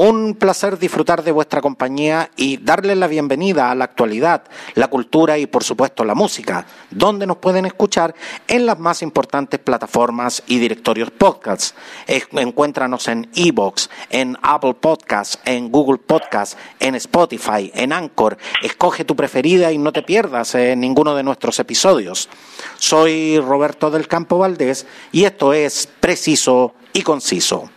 [0.00, 5.36] Un placer disfrutar de vuestra compañía y darles la bienvenida a la actualidad, la cultura
[5.36, 8.14] y por supuesto la música, donde nos pueden escuchar
[8.48, 11.74] en las más importantes plataformas y directorios podcasts.
[12.06, 18.38] Encuéntranos en Evox, en Apple Podcasts, en Google Podcasts, en Spotify, en Anchor.
[18.62, 22.30] Escoge tu preferida y no te pierdas en ninguno de nuestros episodios.
[22.78, 27.68] Soy Roberto del Campo Valdés y esto es Preciso y Conciso.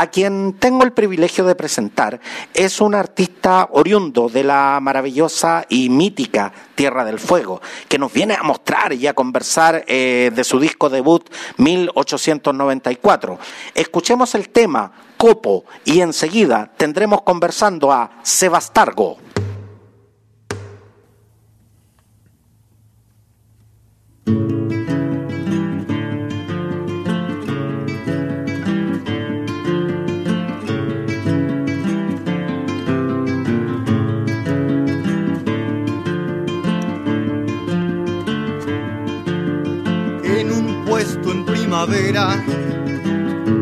[0.00, 2.20] A quien tengo el privilegio de presentar
[2.54, 8.34] es un artista oriundo de la maravillosa y mítica Tierra del Fuego, que nos viene
[8.34, 13.40] a mostrar y a conversar eh, de su disco debut 1894.
[13.74, 19.18] Escuchemos el tema Copo y enseguida tendremos conversando a Sebastargo.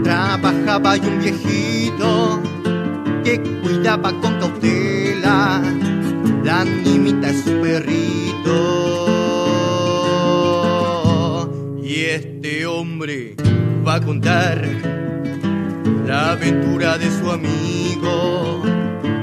[0.03, 2.41] Trabajaba y un viejito
[3.25, 5.63] que cuidaba con cautela
[6.45, 8.57] la animita de su perrito.
[11.83, 13.37] Y este hombre
[13.87, 14.65] va a contar
[16.07, 18.63] la aventura de su amigo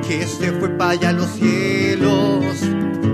[0.07, 2.45] que se fue para allá los cielos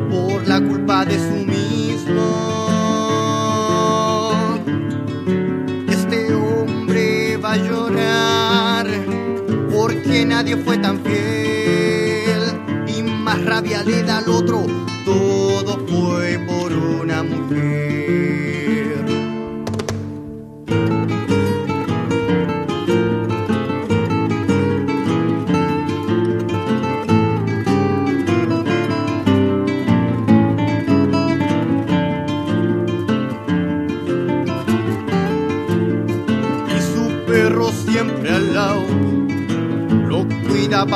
[0.10, 2.89] por la culpa de su mismo.
[10.40, 12.44] Nadie fue tan fiel
[12.88, 14.66] y más rabia le da al otro.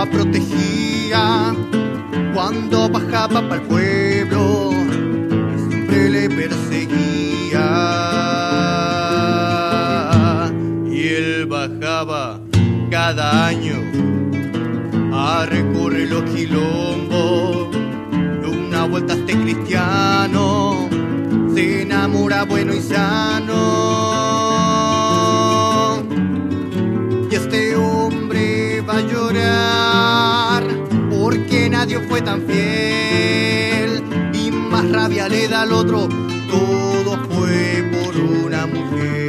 [0.01, 1.55] Protegía.
[2.33, 4.71] Cuando bajaba para el pueblo,
[5.69, 7.67] siempre le perseguía.
[10.91, 12.39] Y él bajaba
[12.89, 13.77] cada año
[15.13, 17.75] a recorrer los quilombos.
[18.45, 20.89] Una vuelta este cristiano
[21.53, 24.32] se enamora bueno y sano.
[31.83, 34.01] Nadie fue tan fiel
[34.33, 36.07] y más rabia le da al otro,
[36.49, 39.22] todo fue por una mujer.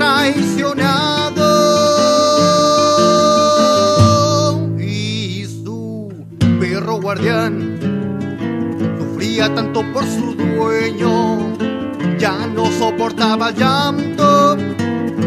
[0.00, 1.44] Traicionado.
[4.78, 6.10] Y su
[6.58, 7.78] perro guardián
[8.98, 11.54] sufría tanto por su dueño,
[12.18, 14.56] ya no soportaba el llanto,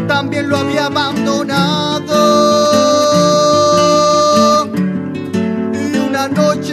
[0.08, 2.14] también lo había abandonado.
[5.72, 6.63] Y una noche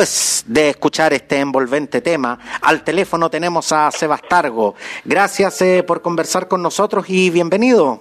[0.00, 4.74] Después de escuchar este envolvente tema, al teléfono tenemos a Sebastargo.
[5.04, 8.00] Gracias eh, por conversar con nosotros y bienvenido.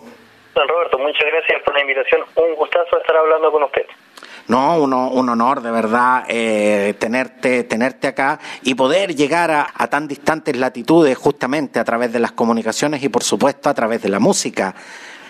[0.56, 2.22] Don Roberto, muchas gracias por la invitación.
[2.38, 3.86] Un gustazo estar hablando con usted.
[4.48, 10.08] No, un honor de verdad eh, tenerte, tenerte acá y poder llegar a, a, tan
[10.08, 14.20] distantes latitudes justamente a través de las comunicaciones y por supuesto a través de la
[14.20, 14.74] música.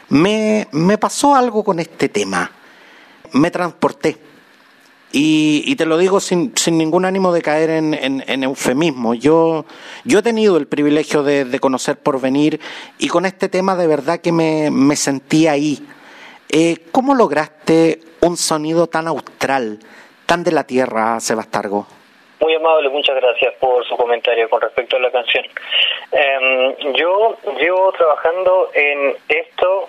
[0.09, 2.51] Me, me pasó algo con este tema.
[3.33, 4.28] Me transporté
[5.11, 9.15] Y, te lo digo sin, sin, ningún ánimo de caer en, eufemismo.
[9.15, 9.65] Yo,
[10.05, 12.59] yo he tenido el privilegio de, conocer por venir
[12.99, 15.79] y con este tema de verdad que me, me sentí ahí.
[16.51, 19.79] Eh, ¿Cómo lograste un sonido tan austral,
[20.25, 21.87] tan de la tierra, Sebastargo?
[22.39, 25.43] Muy amable, muchas gracias por su comentario con respecto a la canción.
[26.11, 29.87] Em, yo llevo trabajando en esto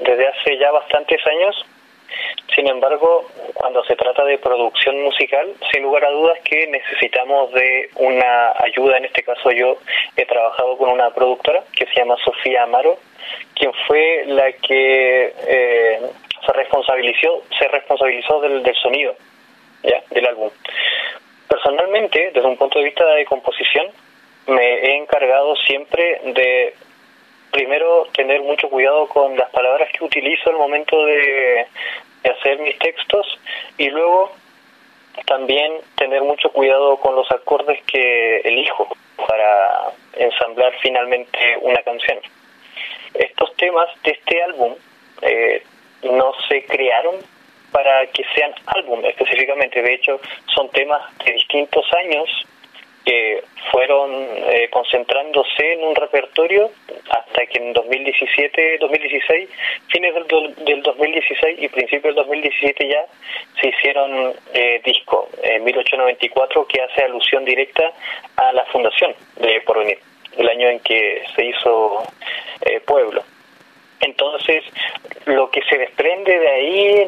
[0.00, 1.64] desde hace ya bastantes años
[2.54, 7.90] sin embargo, cuando se trata de producción musical, sin lugar a dudas que necesitamos de
[7.96, 8.98] una ayuda.
[8.98, 9.78] En este caso yo
[10.16, 12.98] he trabajado con una productora que se llama Sofía Amaro,
[13.54, 16.00] quien fue la que eh,
[16.46, 19.16] se responsabilizó, se responsabilizó del, del sonido
[19.82, 20.02] ¿ya?
[20.10, 20.50] del álbum.
[21.48, 23.88] Personalmente, desde un punto de vista de composición,
[24.46, 26.74] me he encargado siempre de
[27.54, 31.66] primero tener mucho cuidado con las palabras que utilizo al momento de,
[32.30, 33.38] hacer mis textos
[33.78, 34.32] y luego
[35.26, 38.88] también tener mucho cuidado con los acordes que elijo
[39.28, 42.18] para ensamblar finalmente una canción.
[43.14, 44.74] Estos temas de este álbum
[45.22, 45.62] eh,
[46.02, 47.16] no se crearon
[47.70, 50.20] para que sean álbum específicamente, de hecho
[50.54, 52.28] son temas de distintos años
[53.04, 56.70] que fueron eh, concentrándose en un repertorio
[57.10, 59.50] hasta que en 2017, 2016,
[59.88, 63.04] fines del, del 2016 y principios del 2017 ya
[63.60, 67.92] se hicieron eh, disco en 1894 que hace alusión directa
[68.36, 69.98] a la fundación de Porvenir,
[70.38, 72.02] el año en que se hizo
[72.62, 73.22] eh, pueblo.
[74.00, 74.64] Entonces,
[75.26, 77.06] lo que se desprende de ahí,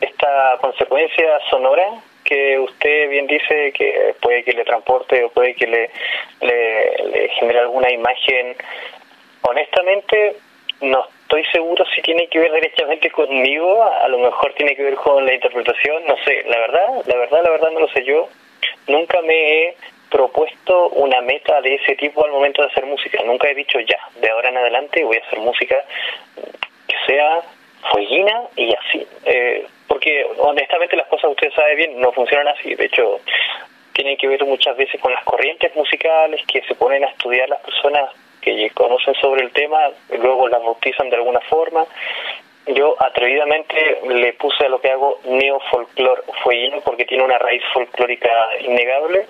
[0.00, 1.88] esta consecuencia sonora,
[2.24, 5.90] que usted bien dice que puede que le transporte o puede que le,
[6.40, 8.56] le, genere alguna imagen.
[9.42, 10.36] Honestamente,
[10.80, 14.94] no estoy seguro si tiene que ver directamente conmigo, a lo mejor tiene que ver
[14.94, 18.28] con la interpretación, no sé, la verdad, la verdad, la verdad no lo sé yo.
[18.86, 19.76] Nunca me he
[20.10, 23.22] propuesto una meta de ese tipo al momento de hacer música.
[23.24, 25.76] Nunca he dicho ya, de ahora en adelante voy a hacer música
[26.86, 27.42] que sea
[27.90, 29.06] fueguina y así.
[29.24, 32.74] Eh, porque honestamente las cosas, usted sabe bien, no funcionan así.
[32.74, 33.20] De hecho,
[33.92, 37.60] tienen que ver muchas veces con las corrientes musicales que se ponen a estudiar las
[37.60, 38.10] personas
[38.40, 39.78] que conocen sobre el tema,
[40.18, 41.86] luego las bautizan de alguna forma.
[42.66, 48.30] Yo atrevidamente le puse a lo que hago neofolclor fueguino porque tiene una raíz folclórica
[48.60, 49.26] innegable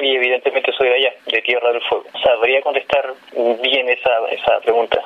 [0.00, 2.04] y evidentemente soy de allá, de Tierra del Fuego.
[2.22, 3.14] Sabría contestar
[3.62, 4.98] bien esa, esa pregunta.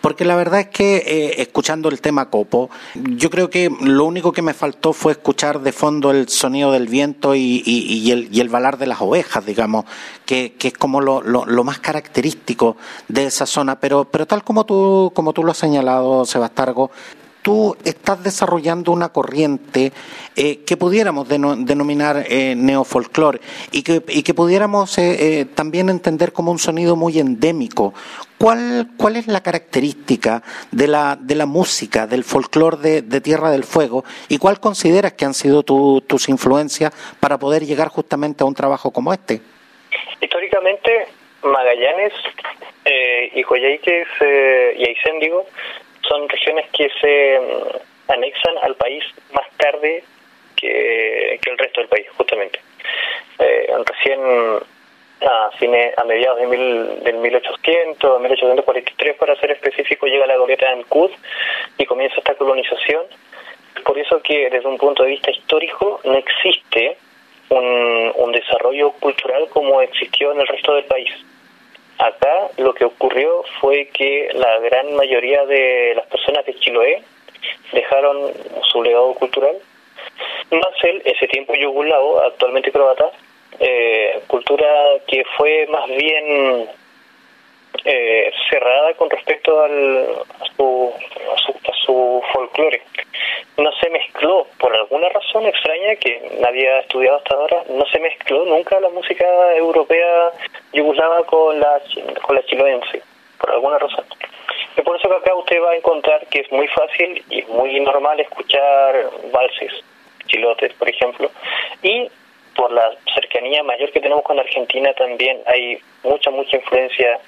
[0.00, 4.32] Porque la verdad es que eh, escuchando el tema Copo, yo creo que lo único
[4.32, 8.40] que me faltó fue escuchar de fondo el sonido del viento y, y, el, y
[8.40, 9.84] el balar de las ovejas, digamos,
[10.24, 12.76] que, que es como lo, lo, lo, más característico
[13.08, 13.78] de esa zona.
[13.78, 16.90] Pero, pero tal como tú, como tú lo has señalado, Sebastargo,
[17.42, 19.92] tú estás desarrollando una corriente
[20.36, 23.40] eh, que pudiéramos denominar eh, neofolclor
[23.72, 27.94] y que, y que pudiéramos eh, eh, también entender como un sonido muy endémico.
[28.38, 33.64] ¿Cuál, ¿Cuál es la característica de la, de la música, del folclor de, Tierra del
[33.64, 38.54] Fuego y cuál consideras que han sido tus influencias para poder llegar justamente a un
[38.54, 39.42] trabajo como este?
[40.22, 41.06] Históricamente,
[41.42, 42.14] Magallanes
[43.34, 44.08] y Coyhaiques
[44.78, 45.20] y Aysén,
[46.08, 50.04] son regiones que se mm, anexan al país más tarde
[50.56, 52.60] que, el resto del país, justamente.
[53.38, 54.20] Eh, recién
[55.22, 60.72] a, a mediados de mil, del 1800, 1843 para ser específico, llega la goleta de
[60.72, 61.10] Ancud
[61.78, 63.04] y comienza esta colonización.
[63.84, 66.96] Por eso que desde un punto de vista histórico no existe
[67.48, 71.10] un, un desarrollo cultural como existió en el resto del país.
[72.00, 77.02] Acá lo que ocurrió fue que la gran mayoría de las personas de Chiloé
[77.72, 79.56] dejaron su legado cultural,
[80.50, 83.10] más el, ese tiempo yugoslavo, actualmente croata,
[83.58, 84.66] eh, cultura
[85.06, 86.70] que fue más bien
[87.84, 90.06] eh, cerrada con respecto al,
[90.40, 90.92] a, su,
[91.68, 92.82] a, su, folclore.
[93.56, 98.00] No se mezcló, por alguna razón extraña que nadie ha estudiado hasta ahora, no se
[98.00, 100.32] mezcló nunca la música europea
[100.72, 101.80] yugoslava con la,
[102.22, 103.02] con la chiloense,
[103.38, 104.04] por alguna razón.
[104.76, 107.80] Y por eso que acá usted va a encontrar que es muy fácil y muy
[107.80, 109.72] normal escuchar valses,
[110.26, 111.30] chilotes, por ejemplo,
[111.82, 112.08] y
[112.54, 117.18] por la cercanía mayor que tenemos con Argentina también hay mucha, mucha influencia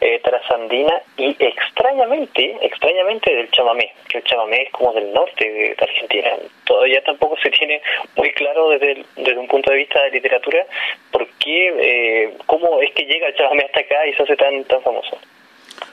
[0.00, 5.76] eh, trasandina y extrañamente, extrañamente del chamamé, que el chamamé es como del norte de,
[5.78, 6.30] Argentina.
[6.64, 7.80] Todavía tampoco se tiene
[8.16, 10.66] muy claro desde, desde un punto de vista de literatura
[11.10, 14.64] por qué, eh, cómo es que llega el chamamé hasta acá y se hace tan,
[14.64, 15.18] tan famoso.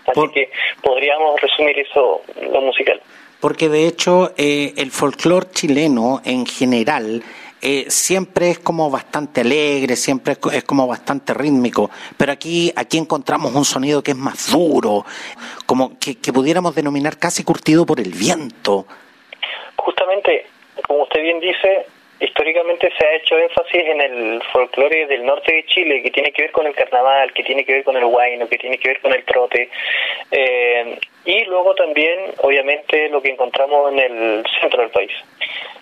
[0.06, 0.50] Así que
[0.82, 3.02] podríamos resumir eso, lo musical.
[3.40, 7.24] Porque de hecho eh, el folclore chileno en general
[7.62, 13.54] eh, siempre es como bastante alegre, siempre es, como bastante rítmico, pero aquí, aquí encontramos
[13.54, 15.06] un sonido que es más duro,
[15.66, 18.86] como que, pudiéramos denominar casi curtido por el viento.
[19.76, 20.46] Justamente,
[20.88, 21.86] como usted bien dice,
[22.22, 26.44] históricamente se ha hecho énfasis en el folclore del norte de Chile, que tiene que
[26.44, 29.02] ver con el carnaval, que tiene que ver con el huayno, que tiene que ver
[29.02, 29.70] con el trote.
[30.32, 35.12] Eh, y luego también, obviamente, lo que encontramos en el centro del país.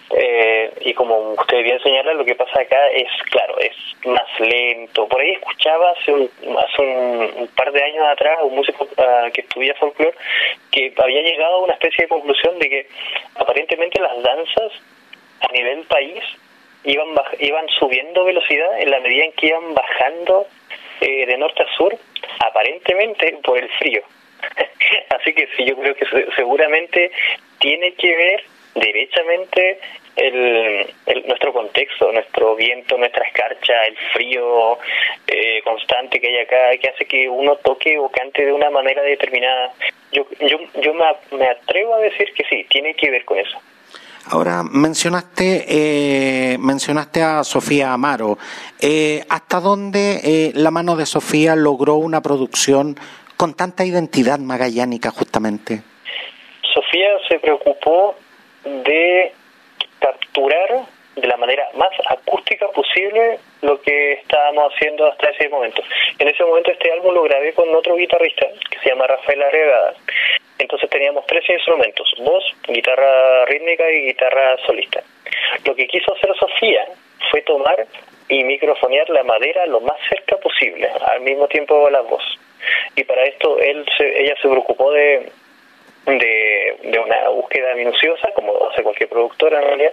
[0.09, 3.73] Eh, y como usted bien señala, lo que pasa acá es, claro, es
[4.05, 5.07] más lento.
[5.07, 9.41] Por ahí escuchaba hace un, hace un, par de años atrás un músico uh, que
[9.41, 10.15] estudia folclore
[10.71, 12.87] que había llegado a una especie de conclusión de que
[13.35, 14.71] aparentemente las danzas
[15.41, 16.23] a nivel país
[16.83, 17.09] iban
[17.39, 20.47] iban subiendo velocidad en la medida en que iban bajando
[21.01, 21.95] eh, de norte a sur,
[22.39, 24.01] aparentemente por el frío.
[25.09, 27.11] Así que sí, yo creo que seguramente
[27.59, 28.43] tiene que ver
[28.75, 29.79] derechamente
[30.15, 30.87] el,
[31.27, 34.77] nuestro contexto, nuestro viento, nuestra escarcha, el frío
[35.27, 39.01] eh, constante que hay acá, que hace que uno toque o cante de una manera
[39.03, 39.73] determinada.
[40.11, 43.57] Yo, yo, yo me, me atrevo a decir que sí, tiene que ver con eso.
[44.29, 48.37] Ahora mencionaste eh, mencionaste a Sofía Amaro.
[48.81, 52.97] Eh, ¿Hasta dónde eh, la mano de Sofía logró una producción
[53.37, 55.81] con tanta identidad magallánica justamente?
[56.73, 58.15] Sofía se preocupó
[58.67, 59.31] de
[59.99, 65.81] capturar de la manera más acústica posible lo que estábamos haciendo hasta ese momento.
[66.19, 69.93] En ese momento este álbum lo grabé con otro guitarrista que se llama Rafael Arregada.
[70.59, 75.03] Entonces teníamos tres instrumentos, voz, guitarra rítmica y guitarra solista.
[75.65, 76.85] Lo que quiso hacer Sofía
[77.31, 77.85] fue tomar
[78.29, 82.23] y microfonear la madera lo más cerca posible, al mismo tiempo la voz.
[82.95, 85.31] Y para esto él ella se preocupó de
[86.07, 89.91] de, de, una búsqueda minuciosa, como hace cualquier productora en realidad,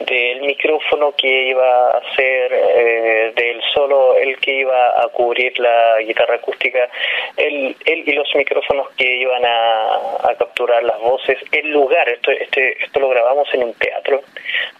[0.00, 5.98] del micrófono que iba a ser eh, del solo, el que iba a cubrir la
[6.00, 6.88] guitarra acústica,
[7.36, 9.94] él, él y los micrófonos que iban a,
[10.28, 14.20] a, capturar las voces, el lugar, esto, este, esto lo grabamos en un teatro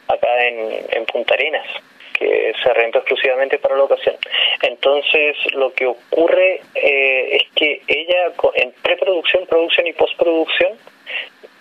[0.08, 1.66] acá en, en Punta Arenas
[2.14, 4.16] que se rentó exclusivamente para la ocasión.
[4.62, 10.78] Entonces, lo que ocurre eh, es que ella, en preproducción, producción y postproducción,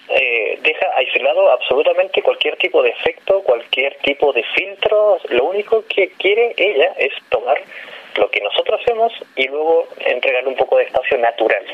[0.10, 5.17] eh, deja aislado absolutamente cualquier tipo de efecto, cualquier tipo de filtro.
[5.29, 7.60] Lo único que quiere ella es tomar
[8.17, 11.65] lo que nosotros hacemos y luego entregarle un poco de espacio natural.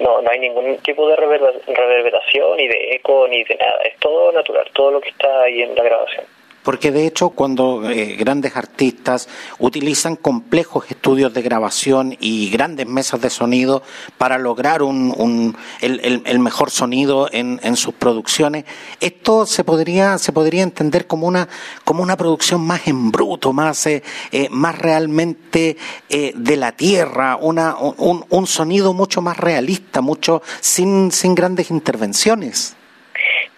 [0.00, 3.78] No, no hay ningún tipo de reverberación, ni de eco, ni de nada.
[3.84, 6.24] Es todo natural, todo lo que está ahí en la grabación
[6.66, 9.28] porque de hecho cuando eh, grandes artistas
[9.60, 13.84] utilizan complejos estudios de grabación y grandes mesas de sonido
[14.18, 18.64] para lograr un, el, mejor sonido en, sus producciones,
[19.00, 21.48] esto se podría, se podría entender como una,
[21.84, 25.76] como una producción más en bruto, más, eh, eh, más realmente
[26.08, 32.76] de la tierra, una, un, un sonido mucho más realista, mucho sin, sin grandes intervenciones.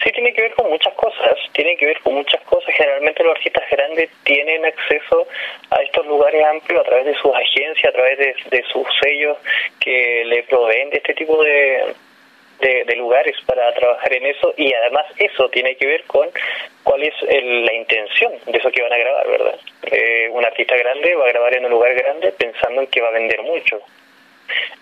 [0.02, 0.87] Sí, tiene que ver con muchas
[1.58, 2.72] tiene que ver con muchas cosas.
[2.72, 5.26] Generalmente los artistas grandes tienen acceso
[5.70, 9.36] a estos lugares amplios a través de sus agencias, a través de, sus sellos
[9.80, 11.94] que le proveen de este tipo de,
[12.60, 16.28] de, lugares para trabajar en eso y además eso tiene que ver con
[16.84, 19.58] cuál es la intención de eso que van a grabar, ¿verdad?
[19.90, 23.08] Eh, un artista grande va a grabar en un lugar grande pensando en que va
[23.08, 23.80] a vender mucho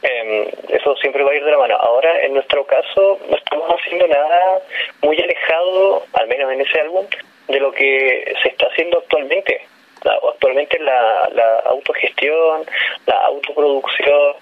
[0.03, 1.77] eh, eso siempre va a ir de la mano.
[1.77, 4.61] Ahora, en nuestro caso, no estamos haciendo nada
[5.03, 7.07] muy alejado, al menos en ese álbum,
[7.49, 9.67] de lo que se está haciendo actualmente.
[10.05, 12.65] actualmente la, la autogestión,
[13.07, 14.35] la autoproducción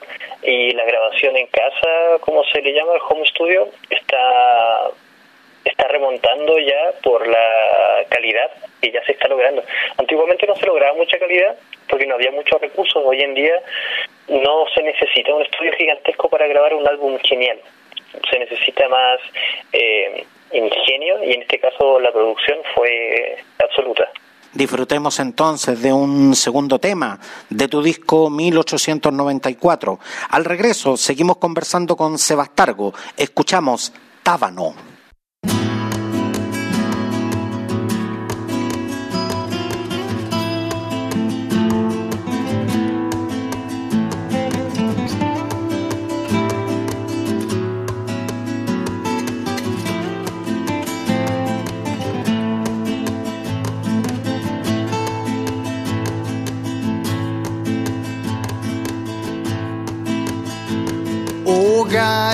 [0.43, 4.91] y la grabación en casa, como se le llama el home studio, está
[5.65, 8.51] está remontando ya por la calidad
[8.81, 9.65] que ya se está logrando.
[9.97, 11.57] Antiguamente no se lograba mucha calidad
[11.89, 13.03] porque no había muchos recursos.
[13.05, 13.63] Hoy en día
[14.29, 17.59] no se necesita un estudio gigantesco para grabar un álbum genial.
[18.31, 19.21] Se necesita más
[19.73, 24.11] eh, ingenio y en este caso la producción fue absoluta.
[24.53, 27.19] Disfrutemos entonces de un segundo tema
[27.51, 29.99] de tu disco 1894.
[30.31, 32.95] Al regreso seguimos conversando con Sebastargo.
[33.17, 34.94] Escuchamos Tábano.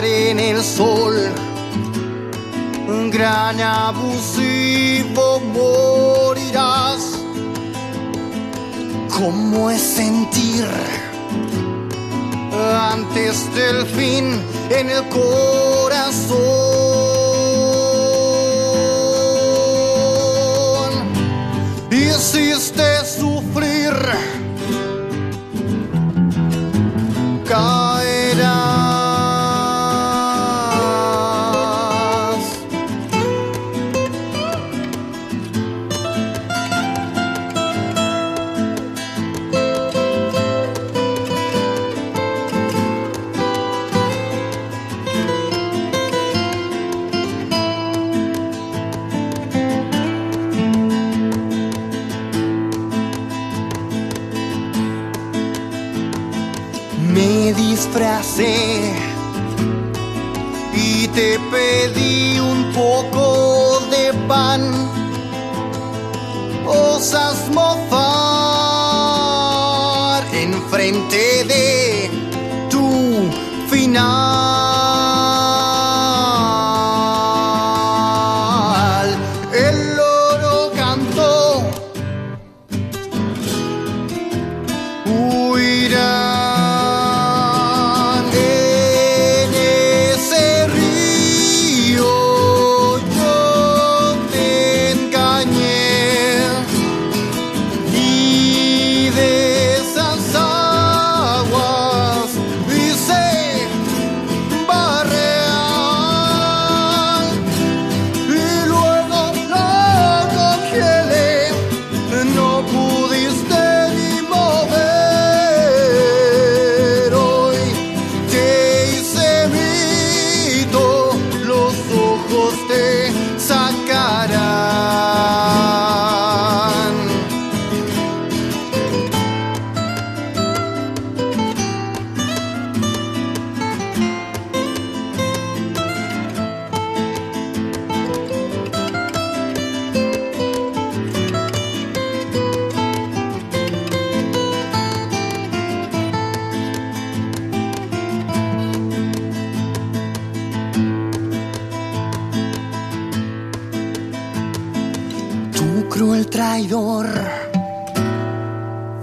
[0.05, 1.15] En el sol.
[2.89, 7.19] Un gran abusivo morirás
[9.19, 10.67] cómo es sentir
[12.93, 14.41] antes del fin
[14.71, 16.41] en el corazón.
[21.91, 24.40] Hiciste sufrir.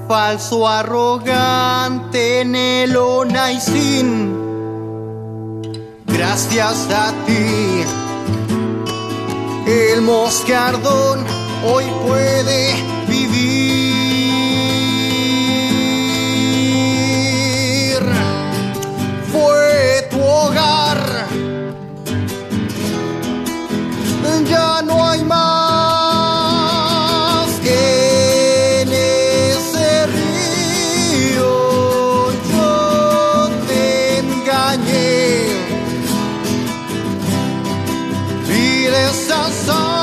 [0.08, 2.97] Falso arrogante en el
[3.52, 4.36] y sin.
[6.08, 7.84] Gracias a ti,
[9.67, 11.26] el moscardón
[11.63, 12.73] hoy puede
[13.08, 13.66] vivir.
[39.31, 39.96] our song.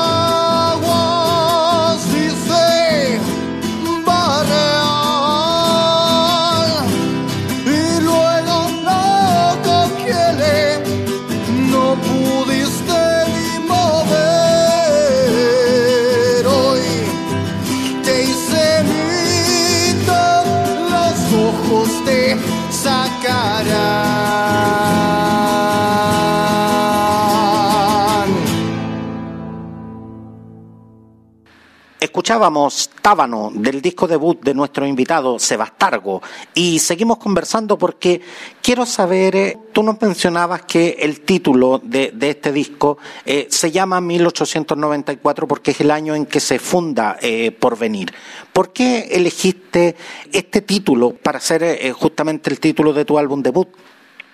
[32.35, 36.20] Escuchábamos Tábano del disco debut de nuestro invitado Sebastargo
[36.53, 38.20] y seguimos conversando porque
[38.61, 44.01] quiero saber, eh, tú nos mencionabas que el título de, este disco eh, se llama
[44.01, 48.12] 1894 porque es el año en que se funda eh, Porvenir.
[48.53, 49.94] ¿Por qué elegiste
[50.33, 53.68] este título para ser justamente el título de tu álbum debut?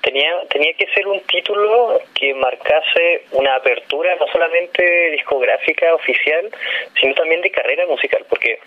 [0.02, 6.50] Tenía tenía que ser un título que marcase una apertura no solamente discográfica oficial,
[7.00, 8.58] sino también de carrera musical, porque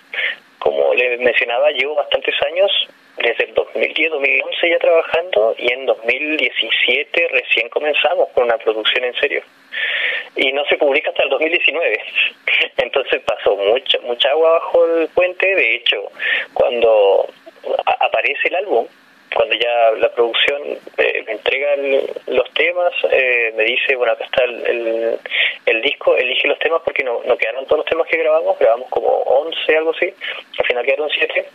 [0.59, 2.71] como les mencionaba, llevo bastantes años,
[3.17, 9.13] desde el 2010, 2011 ya trabajando y en 2017 recién comenzamos con una producción en
[9.15, 9.43] serio.
[10.35, 12.01] Y no se publica hasta el 2019.
[12.77, 15.53] Entonces pasó mucha mucha agua bajo el puente.
[15.53, 16.09] De hecho,
[16.53, 17.27] cuando
[17.99, 18.87] aparece el álbum,
[19.33, 20.61] cuando ya la producción
[20.97, 21.75] eh, me entrega
[22.27, 25.19] los temas, eh, me dice, bueno, acá está el,
[25.65, 28.89] el, disco, elige los temas porque no, no quedaron todos los temas que grabamos, grabamos
[28.89, 30.13] como 11, algo así,
[30.59, 31.45] al final quedaron 7.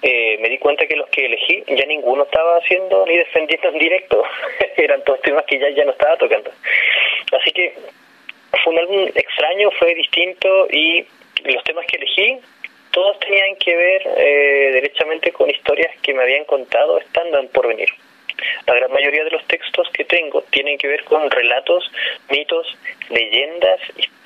[0.00, 3.78] Eh, me di cuenta que los que elegí ya ninguno estaba haciendo ni defendiendo en
[3.78, 4.22] directo,
[4.76, 6.50] eran todos temas que ya, ya no estaba tocando.
[7.32, 7.74] Así que
[8.62, 11.04] fue un álbum extraño, fue distinto y
[11.44, 12.40] los temas que elegí
[12.90, 17.88] todos tenían que ver eh, derechamente con historias que me habían contado estando en porvenir.
[18.66, 21.90] La gran mayoría de los textos que tengo tienen que ver con relatos,
[22.30, 22.66] mitos,
[23.10, 24.17] leyendas, historias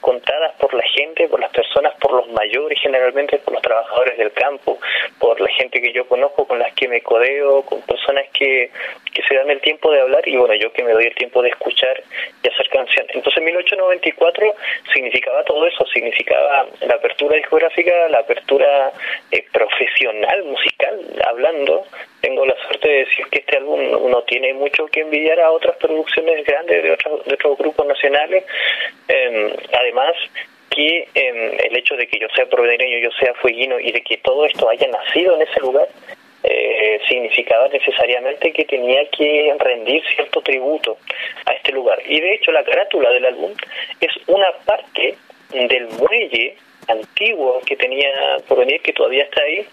[0.00, 4.32] contadas por la gente, por las personas, por los mayores, generalmente por los trabajadores del
[4.32, 4.78] campo,
[5.18, 8.70] por la gente que yo conozco, con las que me codeo, con personas que,
[9.12, 11.42] que se dan el tiempo de hablar y bueno, yo que me doy el tiempo
[11.42, 12.02] de escuchar
[12.42, 13.14] y hacer canciones.
[13.14, 14.54] Entonces 1894
[14.92, 18.92] significaba todo eso, significaba la apertura discográfica, la apertura
[19.30, 21.84] eh, profesional, musical, hablando.
[22.20, 25.76] Tengo la suerte de decir que este álbum no tiene mucho que envidiar a otras
[25.76, 28.44] producciones grandes de, otros de otros grupos nacionales.
[29.08, 30.12] Em, además,
[30.70, 34.18] que em, el hecho de que yo sea proveniente, yo sea fueguino y de que
[34.18, 35.88] todo esto haya nacido en ese lugar,
[36.44, 40.98] eh, significaba necesariamente que tenía que rendir cierto tributo
[41.46, 42.00] a este lugar.
[42.06, 43.52] Y de hecho la carátula del álbum
[44.00, 45.16] es una parte
[45.50, 46.56] del muelle
[46.86, 48.08] antiguo que tenía
[48.46, 49.66] Porvenir, que todavía está ahí,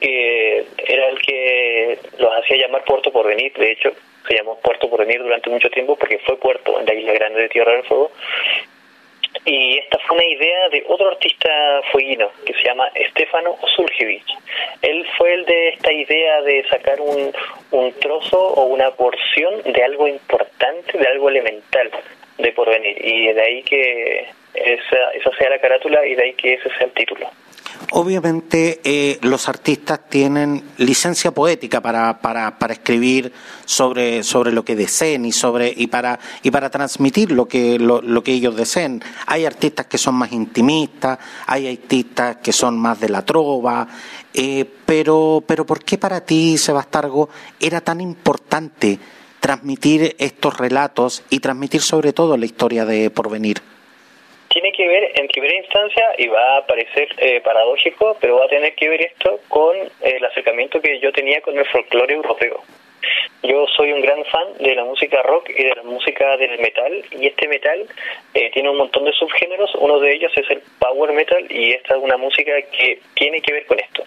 [0.00, 3.92] que era el que los hacía llamar Puerto Porvenir, de hecho
[4.26, 7.48] se llamó Puerto Porvenir durante mucho tiempo porque fue puerto en la isla grande de
[7.48, 8.10] Tierra del Fuego,
[9.46, 14.24] y esta fue una idea de otro artista fueguino que se llama Stefano Suljevic.
[14.82, 17.32] Él fue el de esta idea de sacar un,
[17.70, 21.90] un trozo o una porción de algo importante, de algo elemental
[22.38, 22.96] de porvenir.
[23.04, 26.86] Y de ahí que esa, esa sea la carátula y de ahí que ese sea
[26.86, 27.30] el título.
[27.92, 33.32] Obviamente eh, los artistas tienen licencia poética para, para, para escribir
[33.64, 38.02] sobre, sobre lo que deseen y sobre y para y para transmitir lo que lo,
[38.02, 39.02] lo, que ellos deseen.
[39.26, 43.86] Hay artistas que son más intimistas, hay artistas que son más de la trova,
[44.34, 47.28] eh, pero pero ¿por qué para ti, Sebastargo,
[47.60, 48.98] era tan importante
[49.38, 53.75] transmitir estos relatos y transmitir sobre todo la historia de Porvenir?
[54.56, 58.48] Tiene que ver en primera instancia, y va a parecer eh, paradójico, pero va a
[58.48, 62.62] tener que ver esto con el acercamiento que yo tenía con el folclore europeo.
[63.42, 67.04] Yo soy un gran fan de la música rock y de la música del metal,
[67.12, 67.86] y este metal
[68.34, 71.96] eh, tiene un montón de subgéneros, uno de ellos es el power metal, y esta
[71.96, 74.04] es una música que tiene que ver con esto,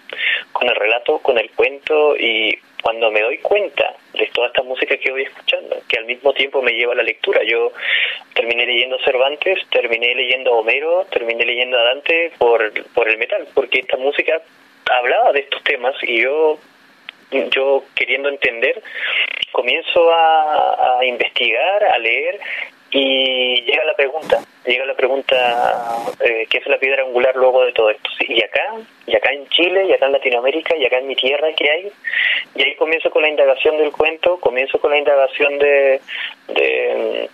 [0.52, 4.96] con el relato, con el cuento, y cuando me doy cuenta de toda esta música
[4.96, 7.42] que voy escuchando, que al mismo tiempo me lleva a la lectura.
[7.44, 7.72] Yo
[8.34, 13.80] terminé leyendo Cervantes, terminé leyendo Homero, terminé leyendo a Dante por, por el metal, porque
[13.80, 14.40] esta música
[14.90, 16.58] hablaba de estos temas y yo
[17.30, 18.82] yo queriendo entender
[19.52, 22.38] comienzo a, investigar, a leer
[22.90, 27.72] y llega la pregunta, llega la pregunta, eh, ¿qué es la piedra angular luego de
[27.72, 28.10] todo esto?
[28.26, 28.74] Y acá,
[29.06, 31.92] y acá en Chile, y acá en Latinoamérica, y acá en mi tierra, ¿qué hay?
[32.54, 36.00] Y ahí comienzo con la indagación del cuento, comienzo con la indagación de,
[36.48, 37.30] de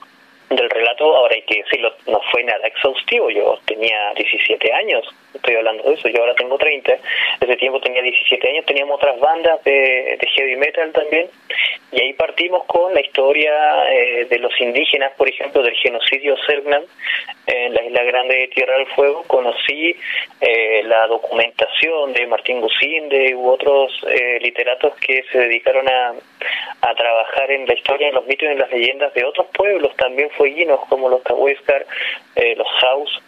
[0.51, 5.05] del relato, ahora hay que decirlo, no fue nada exhaustivo, yo tenía 17 años,
[5.47, 6.99] estoy hablando de eso, yo ahora tengo 30,
[7.41, 11.29] ese tiempo tenía 17 años, teníamos otras bandas de, de heavy metal también,
[11.93, 13.53] y ahí partimos con la historia
[13.89, 16.83] eh, de los indígenas, por ejemplo, del genocidio Selknam
[17.47, 19.95] en la isla grande de Tierra del Fuego, conocí
[20.41, 26.13] eh, la documentación de Martín Gusinde u otros eh, literatos que se dedicaron a,
[26.81, 29.95] a trabajar en la historia, en los mitos y en las leyendas de otros pueblos.
[29.97, 31.87] También fueguinos como los Tahuéscar,
[32.35, 33.23] eh, los Haus,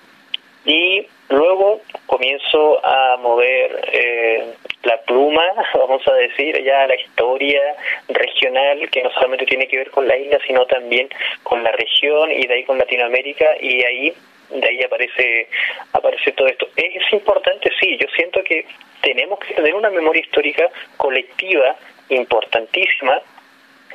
[0.65, 5.43] y luego comienzo a mover eh, la pluma,
[5.75, 7.61] vamos a decir, ya la historia
[8.09, 11.09] regional que no solamente tiene que ver con la isla, sino también
[11.43, 14.15] con la región y de ahí con Latinoamérica y ahí
[14.51, 15.49] de ahí aparece
[15.93, 16.69] aparece todo esto.
[16.75, 17.71] ¿Es importante?
[17.79, 18.65] Sí, yo siento que
[19.03, 21.77] tenemos que tener una memoria histórica colectiva
[22.09, 23.21] importantísima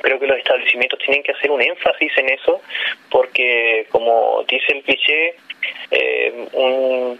[0.04, 2.60] creo que los establecimientos tienen que hacer un énfasis en eso
[3.10, 5.34] porque como dice el cliché
[5.90, 7.18] eh, un,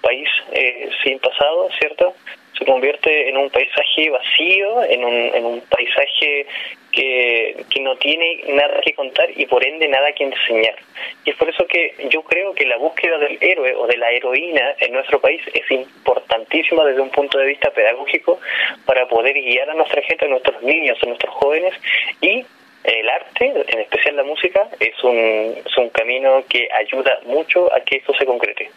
[0.00, 2.14] país eh, sin pasado cierto
[2.58, 6.46] se convierte en un paisaje vacío en un, en un paisaje
[6.90, 10.76] que, que no tiene nada que contar y por ende nada que enseñar.
[11.24, 14.10] Y es por eso que yo creo que la búsqueda del héroe o de la
[14.10, 18.38] heroína en nuestro país es importantísima desde un punto de vista pedagógico
[18.84, 21.74] para poder guiar a nuestra gente, a nuestros niños, a nuestros jóvenes
[22.20, 22.44] y
[22.84, 27.80] el arte, en especial la música, es un, es un camino que ayuda mucho a
[27.80, 28.70] que esto se concrete.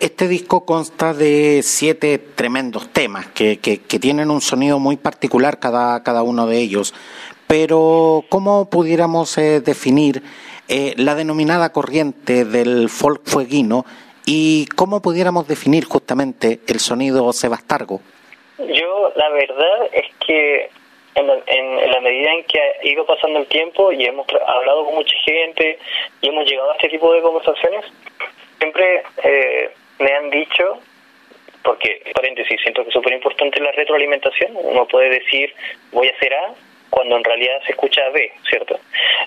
[0.00, 5.58] Este disco consta de siete tremendos temas que, que, que, tienen un sonido muy particular
[5.58, 6.94] cada, cada uno de ellos.
[7.48, 10.22] Pero, ¿cómo pudiéramos eh, definir
[10.68, 13.86] eh, la denominada corriente del folk fueguino
[14.26, 18.00] y cómo pudiéramos definir justamente el sonido sebastargo?
[18.58, 20.70] Yo, la verdad es que
[21.18, 25.16] en la, medida en que ha ido pasando el tiempo y hemos hablado con mucha
[25.24, 25.78] gente
[26.20, 27.84] y hemos llegado a este tipo de conversaciones,
[28.58, 30.78] siempre eh, me han dicho
[31.62, 34.52] porque, paréntesis, siento que es súper importante la retroalimentación.
[34.54, 35.52] Uno puede decir,
[35.92, 36.54] voy a hacer A,
[36.90, 38.78] cuando en realidad se escucha B, ¿cierto?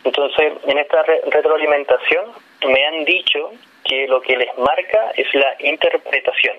[0.04, 2.32] Entonces, en esta retroalimentación
[2.67, 3.51] me han dicho
[3.86, 6.58] que lo que les marca es la interpretación,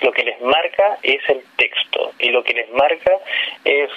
[0.00, 3.12] lo que les marca es el texto y lo que les marca
[3.64, 3.90] es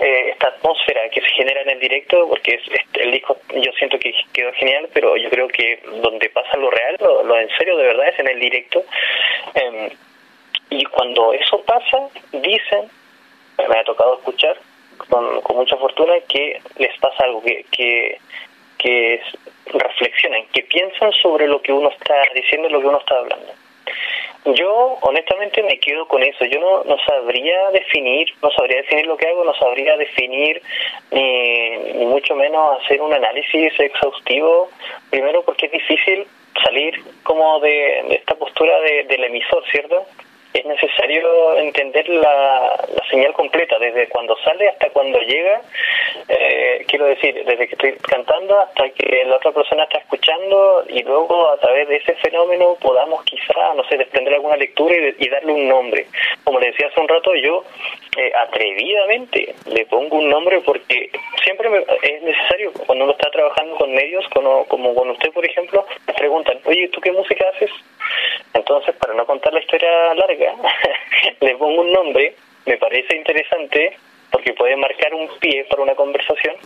[0.00, 2.62] eh, esta atmósfera que se genera en el directo, porque es,
[2.94, 6.96] el disco yo siento que quedó genial, pero yo creo que donde pasa lo real,
[7.00, 8.84] lo, en serio de verdad es en el directo.
[9.54, 9.90] Em,
[10.70, 12.90] y cuando eso pasa, dicen,
[13.68, 14.56] me ha tocado escuchar
[15.08, 18.18] con, con mucha fortuna, que les pasa algo, que, que,
[18.78, 19.20] que
[19.66, 23.52] reflexionan, que piensan sobre lo que uno está diciendo, lo que uno está hablando.
[24.44, 26.44] Yo honestamente me quedo con eso.
[26.44, 30.60] Yo no, no sabría definir, no sabría definir lo que hago, no sabría definir
[31.10, 34.68] ni, ni mucho menos hacer un análisis exhaustivo.
[35.10, 36.26] Primero porque es difícil
[36.62, 40.06] salir como de, esta postura de, del emisor, ¿cierto?
[40.54, 45.60] Es necesario entender la, la, señal completa, desde cuando sale hasta cuando llega,
[46.28, 51.02] eh, quiero decir, desde que estoy cantando hasta que la otra persona está escuchando y
[51.02, 55.52] luego a través de ese fenómeno podamos quizá, no sé, desprender alguna lectura y, darle
[55.52, 56.06] un nombre.
[56.44, 57.64] Como le decía hace un rato, yo
[58.16, 61.10] eh, atrevidamente le pongo un nombre porque
[61.42, 61.68] siempre
[62.02, 66.14] es necesario, cuando uno está trabajando con medios, como, como con usted, por ejemplo, me
[66.14, 67.70] preguntan, oye, ¿tú qué música haces?
[68.52, 70.54] Entonces, para no contar la historia larga,
[71.40, 72.34] le pongo un nombre,
[72.66, 73.96] me parece interesante
[74.30, 76.56] porque puede marcar un pie para una conversación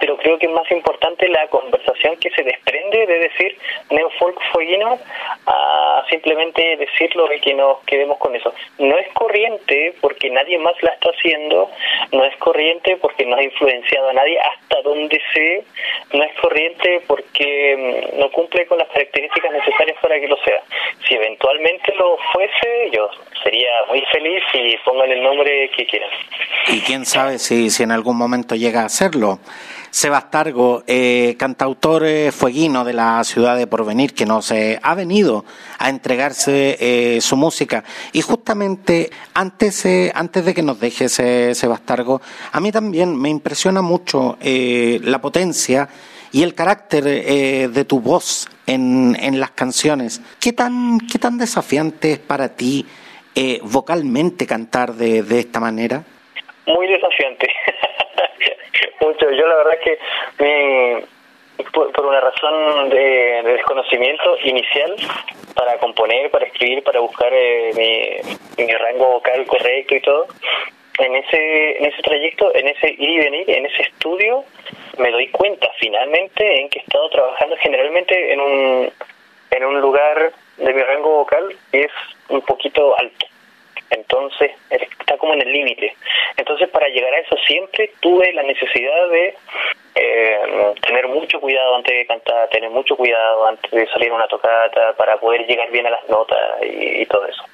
[0.00, 3.58] pero creo que es más importante la conversación que se desprende de decir
[3.90, 4.98] neofolk fueguino
[5.46, 8.52] a simplemente decirlo y que nos quedemos con eso.
[8.78, 11.70] No es corriente porque nadie más la está haciendo,
[12.12, 15.64] no es corriente porque no ha influenciado a nadie hasta donde sé,
[16.12, 20.62] no es corriente porque mm, no cumple con las características necesarias para que lo sea.
[21.06, 23.08] Si eventualmente lo fuese, yo
[23.42, 26.10] sería muy feliz y pongan el nombre que quieran.
[26.68, 29.38] Y quién sabe si, si en algún momento llega a hacerlo.
[29.94, 35.44] Sebastargo, eh, cantautor eh, fueguino de la ciudad de Porvenir, que nos eh, ha venido
[35.78, 37.84] a entregarse eh, su música.
[38.12, 43.82] Y justamente antes, antes de que nos deje ese Sebastargo, a mí también me impresiona
[43.82, 45.88] mucho la potencia
[46.32, 50.20] y el carácter de tu voz en, en, las canciones.
[50.40, 52.84] ¿Qué tan, ¿Qué tan desafiante es para ti
[53.62, 56.02] vocalmente cantar de, de esta manera?
[56.66, 57.48] Muy desafiante.
[59.00, 59.30] mucho.
[59.30, 59.98] Yo la verdad que
[61.72, 64.96] por, una razón de, desconocimiento inicial
[65.54, 68.20] para componer, para escribir, para buscar eh,
[68.56, 70.26] mi, rango vocal correcto y todo,
[70.98, 74.44] en ese, en ese trayecto, en ese ir y venir, en ese estudio,
[74.98, 78.92] me doy cuenta finalmente en que he estado trabajando generalmente en un,
[79.50, 81.92] en un lugar de mi rango vocal que es
[82.28, 83.26] un poquito alto
[83.94, 85.94] entonces está como en el límite.
[86.36, 89.34] Entonces para llegar a eso siempre tuve la necesidad de
[89.94, 90.38] eh,
[90.86, 95.16] tener mucho cuidado antes de cantar, tener mucho cuidado antes de salir una tocata para
[95.18, 97.44] poder llegar bien a las notas y todo eso.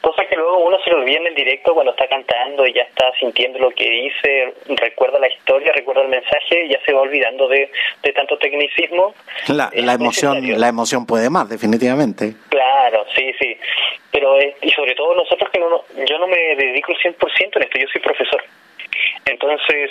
[0.00, 2.82] Cosa que luego uno se lo olvida en el directo cuando está cantando y ya
[2.82, 7.02] está sintiendo lo que dice, recuerda la historia, recuerda el mensaje y ya se va
[7.02, 7.70] olvidando de,
[8.02, 9.14] de tanto tecnicismo.
[9.48, 12.34] La, la emoción la emoción puede más, definitivamente.
[12.48, 13.58] Claro, sí, sí.
[14.10, 17.78] Pero, y sobre todo nosotros que no, yo no me dedico el 100% en esto,
[17.78, 18.42] yo soy profesor.
[19.26, 19.90] Entonces,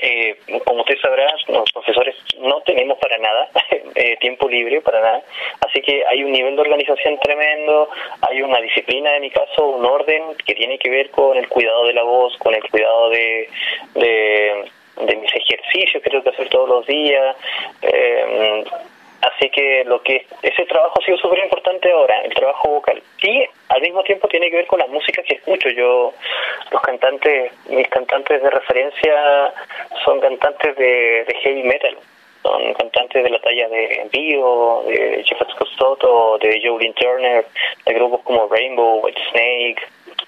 [0.00, 3.48] eh, como usted sabrá, los profesores no tenemos para nada
[3.94, 5.22] eh, tiempo libre, para nada.
[5.66, 7.88] Así que hay un nivel de organización tremendo,
[8.20, 11.86] hay una disciplina, en mi caso, un orden que tiene que ver con el cuidado
[11.86, 13.48] de la voz, con el cuidado de,
[13.94, 17.36] de, mis ejercicios que tengo que hacer todos los días.
[17.82, 18.64] Eh,
[19.22, 23.00] Así que lo que ese trabajo ha sido súper importante ahora, el trabajo vocal.
[23.22, 25.68] Y al mismo tiempo tiene que ver con las músicas que escucho.
[25.70, 26.12] Yo,
[26.72, 29.54] los cantantes, mis cantantes de referencia
[30.04, 31.96] son cantantes de, heavy metal.
[32.42, 37.46] Son cantantes de la talla de Dio, de Jeff Scott de Jolene Turner,
[37.86, 39.82] de grupos como Rainbow, White Snake,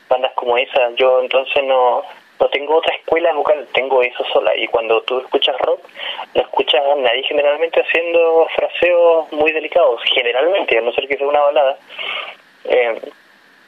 [0.09, 0.95] bandas como esas.
[0.95, 2.05] Yo entonces no,
[2.41, 4.57] no tengo otra escuela vocal, tengo eso sola.
[4.57, 5.81] Y cuando tú escuchas rock,
[6.35, 11.27] no escuchas a nadie generalmente haciendo fraseos muy delicados, generalmente, a no ser que sea
[11.27, 11.79] una balada.
[12.65, 13.01] Eh,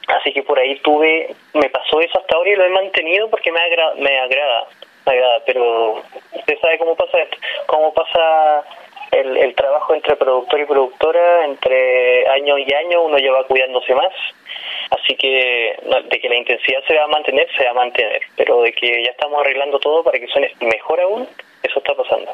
[0.07, 3.51] así que por ahí tuve, me pasó eso hasta ahora y lo he mantenido porque
[3.51, 4.67] me, agrada, me agrada,
[5.05, 6.03] me agrada, pero
[6.33, 8.63] usted sabe cómo pasa esto, cómo pasa
[9.11, 14.13] el, el trabajo entre productor y productora, entre año y año uno lleva cuidándose más
[14.89, 15.75] Así que
[16.09, 19.03] de que la intensidad se va a mantener, se va a mantener, pero de que
[19.03, 21.27] ya estamos arreglando todo para que suene mejor aún,
[21.63, 22.31] eso está pasando.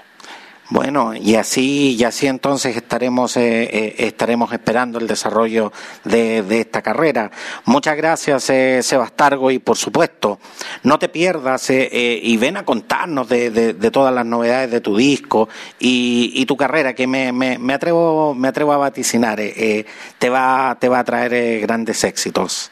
[0.70, 5.74] Bueno, y así, y así entonces estaremos, eh, eh, estaremos esperando el desarrollo
[6.06, 7.30] de, esta carrera.
[7.66, 10.40] Muchas gracias, eh, Sebastargo, y por supuesto,
[10.84, 15.50] no te pierdas y ven a contarnos de, todas las novedades de tu disco
[15.80, 21.00] y, tu carrera, que me, me, atrevo, me atrevo a vaticinar, te, va, te va
[21.00, 22.72] a traer grandes éxitos.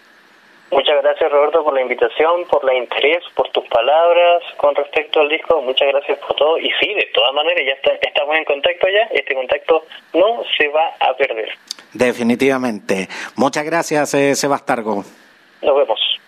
[0.72, 5.28] Muchas gracias Roberto por la invitación, por el interés, por tus palabras con respecto al
[5.28, 5.62] disco.
[5.62, 6.58] Muchas gracias por todo.
[6.58, 9.04] Y sí, de todas maneras, ya está, estamos en contacto ya.
[9.12, 11.50] Este contacto no se va a perder.
[11.94, 13.10] Definitivamente.
[13.36, 15.04] Muchas gracias, eh, Sebastargo.
[15.62, 16.21] Nos vemos.